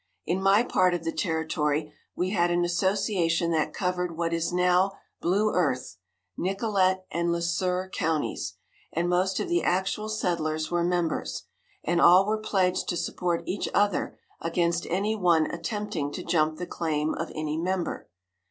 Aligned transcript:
In 0.25 0.41
my 0.41 0.63
part 0.63 0.95
of 0.95 1.03
the 1.03 1.11
territory 1.11 1.93
we 2.15 2.31
had 2.31 2.49
an 2.49 2.65
association 2.65 3.51
that 3.51 3.71
covered 3.71 4.17
what 4.17 4.33
is 4.33 4.51
now 4.51 4.93
Blue 5.21 5.51
Earth, 5.53 5.97
Nicollet 6.35 7.05
and 7.11 7.31
Le 7.31 7.39
Sueur 7.39 7.87
counties, 7.87 8.55
and 8.91 9.07
most 9.07 9.39
of 9.39 9.47
the 9.47 9.61
actual 9.61 10.09
settlers 10.09 10.71
were 10.71 10.83
members, 10.83 11.43
and 11.83 12.01
all 12.01 12.25
were 12.25 12.39
pledged 12.39 12.89
to 12.89 12.97
support 12.97 13.43
each 13.45 13.69
other 13.75 14.17
against 14.39 14.87
any 14.87 15.15
one 15.15 15.45
attempting 15.51 16.11
to 16.13 16.23
jump 16.23 16.57
the 16.57 16.65
claim 16.65 17.13
of 17.13 17.31
any 17.35 17.55
member. 17.55 18.09